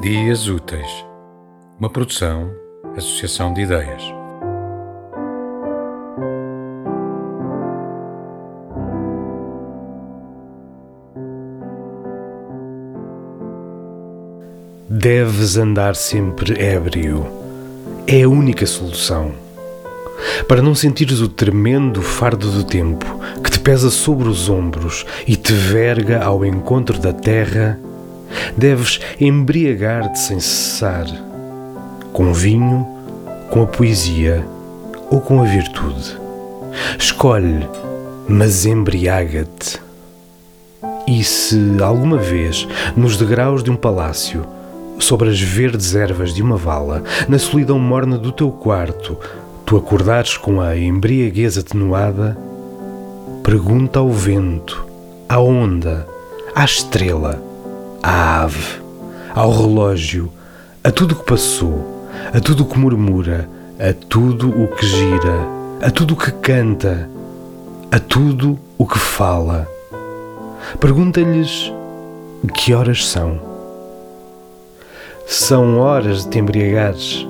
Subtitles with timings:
[0.00, 1.04] Dias Úteis,
[1.78, 2.50] uma produção,
[2.96, 4.02] associação de ideias.
[14.88, 17.26] Deves andar sempre ébrio.
[18.06, 19.34] É a única solução.
[20.48, 23.04] Para não sentires o tremendo fardo do tempo
[23.44, 27.78] que te pesa sobre os ombros e te verga ao encontro da terra,
[28.56, 31.06] deves embriagar-te sem cessar,
[32.12, 32.86] com vinho,
[33.50, 34.44] com a poesia
[35.10, 36.18] ou com a virtude.
[36.98, 37.66] Escolhe,
[38.28, 39.80] mas embriaga-te.
[41.06, 44.46] E se alguma vez, nos degraus de um palácio,
[44.98, 49.16] sobre as verdes ervas de uma vala, na solidão morna do teu quarto,
[49.66, 52.38] tu acordares com a embriaguez atenuada,
[53.42, 54.86] pergunta ao vento,
[55.28, 56.06] à onda,
[56.54, 57.42] à estrela,
[58.02, 58.80] à ave,
[59.34, 60.32] ao relógio,
[60.82, 63.48] a tudo o que passou, a tudo o que murmura,
[63.78, 65.46] a tudo o que gira,
[65.82, 67.08] a tudo o que canta,
[67.90, 69.68] a tudo o que fala.
[70.78, 71.72] Pergunta-lhes
[72.54, 73.40] que horas são.
[75.26, 77.26] São horas de te embriagares,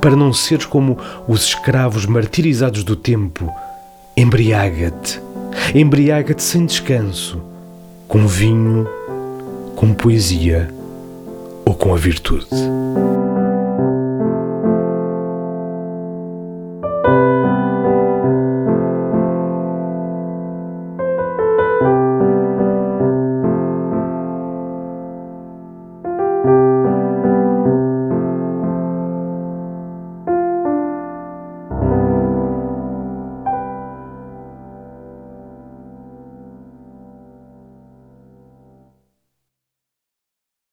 [0.00, 0.96] para não seres como
[1.28, 3.52] os escravos martirizados do tempo.
[4.16, 5.20] Embriaga-te,
[5.74, 7.40] embriaga-te sem descanso,
[8.08, 8.88] com vinho,
[9.80, 10.68] com poesia
[11.64, 12.46] ou com a virtude.